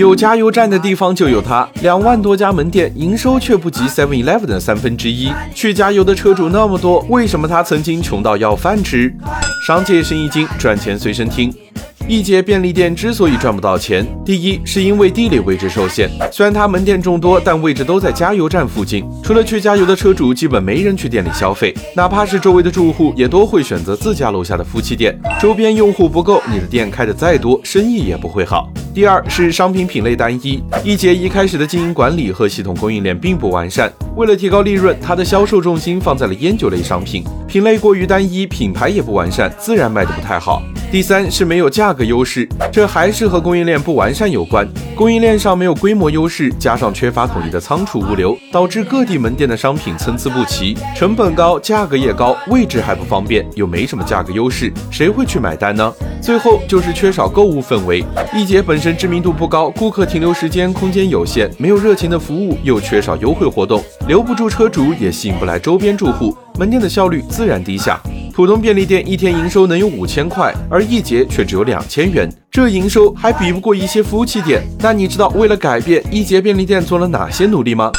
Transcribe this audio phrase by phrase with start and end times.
[0.00, 5.30] 有加油站的地方就有它，两万多家门店，营收却不及 Seven Eleven 的三分之一。
[5.54, 9.14] 去加油的车主那么多，为什么他曾经穷到要饭吃？
[9.66, 11.54] 商界生意经，赚钱随身听。
[12.10, 16.10] 易捷便利店之所以赚不到钱，第一是因为地理位置受限。
[16.32, 19.08] 虽然它门店众多，但位置都在加油站附近。
[19.22, 21.72] 除了去加油的车主，基本没人去店里消费。
[21.94, 25.16] 哪怕是周围的住户，也都会选择自家楼下的夫妻店。
[25.40, 28.68] 周边用户不够，你的店开的再多，生意也不会好。
[28.92, 33.88] 第二是商品品类单一，易捷一开始的经营管理和系统供应链并不完善。
[34.16, 40.60] 为了提高利润，它的销售重心放在了烟酒类商品，品类过于单一，品牌也不完善，自然卖的不太好。
[40.90, 44.66] 第三是没有价格优势，这还是和供应链不完善有关。
[44.96, 55.94] 供应链上没有规模优势，加上缺乏统一的仓储物流，导致各地门店的商品参差不齐，成本高，价格也高，位置还不方便，又没什么价格优势，谁会去买单呢？
[56.20, 58.04] 最后就是缺少购物氛围。
[58.34, 68.00] 易捷本身知名度不高，顾客停留时间、空间有限，没有热情的服务，又缺少优惠活动，留不住车主，也吸引不来周边住户，门店的效率自然低下。
[68.32, 74.62] 普通便利店一天营收能有五千块，而易捷却只有两千元，这营收还比不过一些夫妻店。
[74.78, 77.90] 那你知道为了改变易捷便利店做了哪些努力吗？